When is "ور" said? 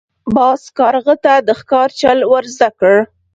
2.29-2.45